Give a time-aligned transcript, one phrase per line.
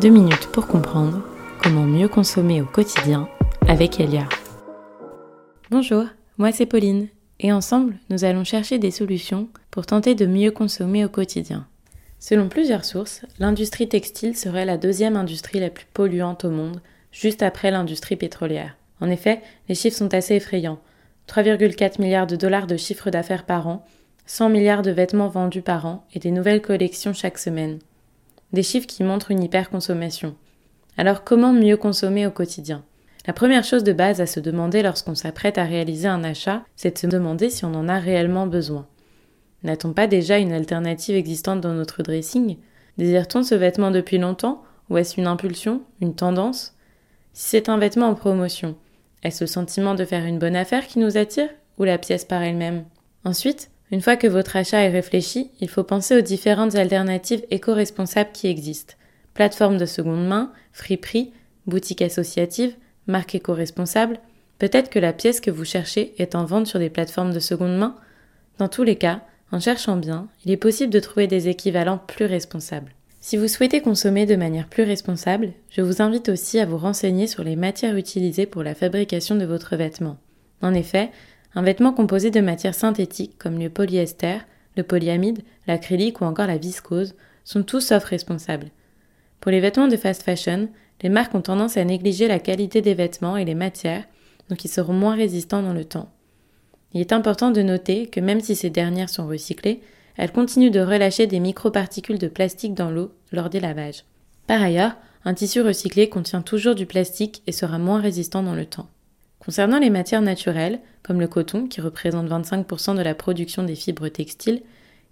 [0.00, 1.22] Deux minutes pour comprendre
[1.62, 3.30] comment mieux consommer au quotidien
[3.66, 4.28] avec Elia.
[5.70, 6.04] Bonjour,
[6.36, 7.08] moi c'est Pauline
[7.40, 11.66] et ensemble nous allons chercher des solutions pour tenter de mieux consommer au quotidien.
[12.18, 17.42] Selon plusieurs sources, l'industrie textile serait la deuxième industrie la plus polluante au monde, juste
[17.42, 18.76] après l'industrie pétrolière.
[19.00, 19.40] En effet,
[19.70, 20.78] les chiffres sont assez effrayants.
[21.26, 23.82] 3,4 milliards de dollars de chiffre d'affaires par an,
[24.26, 27.78] 100 milliards de vêtements vendus par an et des nouvelles collections chaque semaine.
[28.52, 30.36] Des chiffres qui montrent une hyperconsommation.
[30.96, 32.84] Alors comment mieux consommer au quotidien?
[33.26, 36.92] La première chose de base à se demander lorsqu'on s'apprête à réaliser un achat, c'est
[36.92, 38.86] de se demander si on en a réellement besoin.
[39.64, 42.56] N'a-t-on pas déjà une alternative existante dans notre dressing?
[42.98, 44.62] Désire-t-on ce vêtement depuis longtemps?
[44.90, 46.74] Ou est-ce une impulsion Une tendance?
[47.32, 48.76] Si c'est un vêtement en promotion,
[49.24, 51.50] est-ce le sentiment de faire une bonne affaire qui nous attire?
[51.78, 52.84] Ou la pièce par elle-même?
[53.24, 58.32] Ensuite, une fois que votre achat est réfléchi, il faut penser aux différentes alternatives éco-responsables
[58.32, 58.94] qui existent.
[59.34, 61.32] Plateformes de seconde main, friperie,
[61.66, 62.74] boutiques associatives,
[63.06, 64.18] marques éco-responsables.
[64.58, 67.76] Peut-être que la pièce que vous cherchez est en vente sur des plateformes de seconde
[67.76, 67.96] main.
[68.58, 72.24] Dans tous les cas, en cherchant bien, il est possible de trouver des équivalents plus
[72.24, 72.92] responsables.
[73.20, 77.26] Si vous souhaitez consommer de manière plus responsable, je vous invite aussi à vous renseigner
[77.26, 80.18] sur les matières utilisées pour la fabrication de votre vêtement.
[80.62, 81.10] En effet,
[81.56, 84.38] un vêtement composé de matières synthétiques comme le polyester,
[84.76, 88.68] le polyamide, l'acrylique ou encore la viscose sont tous sauf responsables.
[89.40, 90.68] Pour les vêtements de fast fashion,
[91.02, 94.04] les marques ont tendance à négliger la qualité des vêtements et les matières,
[94.50, 96.10] donc ils seront moins résistants dans le temps.
[96.92, 99.80] Il est important de noter que même si ces dernières sont recyclées,
[100.16, 104.04] elles continuent de relâcher des microparticules de plastique dans l'eau lors des lavages.
[104.46, 108.66] Par ailleurs, un tissu recyclé contient toujours du plastique et sera moins résistant dans le
[108.66, 108.88] temps.
[109.46, 114.08] Concernant les matières naturelles, comme le coton, qui représente 25% de la production des fibres
[114.08, 114.60] textiles,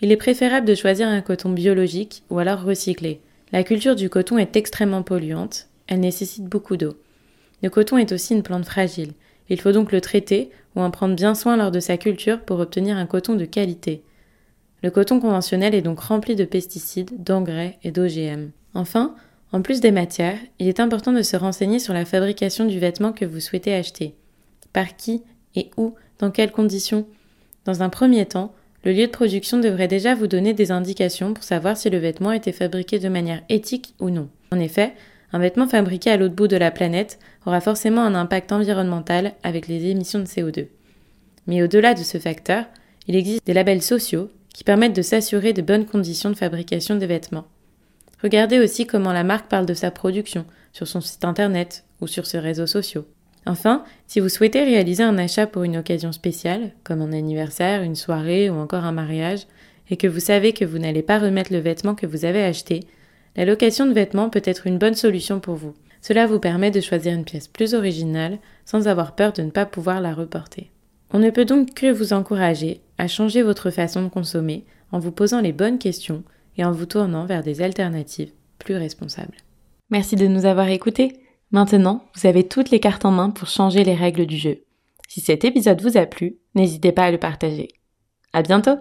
[0.00, 3.20] il est préférable de choisir un coton biologique ou alors recyclé.
[3.52, 6.96] La culture du coton est extrêmement polluante, elle nécessite beaucoup d'eau.
[7.62, 9.12] Le coton est aussi une plante fragile.
[9.50, 12.58] Il faut donc le traiter ou en prendre bien soin lors de sa culture pour
[12.58, 14.02] obtenir un coton de qualité.
[14.82, 18.50] Le coton conventionnel est donc rempli de pesticides, d'engrais et d'OGM.
[18.72, 19.14] Enfin,
[19.52, 23.12] en plus des matières, il est important de se renseigner sur la fabrication du vêtement
[23.12, 24.14] que vous souhaitez acheter
[24.72, 25.22] par qui
[25.54, 27.06] et où, dans quelles conditions.
[27.64, 31.44] Dans un premier temps, le lieu de production devrait déjà vous donner des indications pour
[31.44, 34.28] savoir si le vêtement été fabriqué de manière éthique ou non.
[34.50, 34.94] En effet,
[35.32, 39.68] un vêtement fabriqué à l'autre bout de la planète aura forcément un impact environnemental avec
[39.68, 40.66] les émissions de CO2.
[41.46, 42.64] Mais au-delà de ce facteur,
[43.08, 47.06] il existe des labels sociaux qui permettent de s'assurer de bonnes conditions de fabrication des
[47.06, 47.46] vêtements.
[48.22, 52.26] Regardez aussi comment la marque parle de sa production sur son site internet ou sur
[52.26, 53.06] ses réseaux sociaux.
[53.46, 57.96] Enfin, si vous souhaitez réaliser un achat pour une occasion spéciale, comme un anniversaire, une
[57.96, 59.46] soirée ou encore un mariage,
[59.90, 62.80] et que vous savez que vous n'allez pas remettre le vêtement que vous avez acheté,
[63.36, 65.74] la location de vêtements peut être une bonne solution pour vous.
[66.02, 69.66] Cela vous permet de choisir une pièce plus originale sans avoir peur de ne pas
[69.66, 70.70] pouvoir la reporter.
[71.12, 75.12] On ne peut donc que vous encourager à changer votre façon de consommer en vous
[75.12, 76.22] posant les bonnes questions
[76.56, 79.36] et en vous tournant vers des alternatives plus responsables.
[79.90, 81.21] Merci de nous avoir écoutés.
[81.52, 84.64] Maintenant, vous avez toutes les cartes en main pour changer les règles du jeu.
[85.06, 87.68] Si cet épisode vous a plu, n'hésitez pas à le partager.
[88.32, 88.78] À bientôt!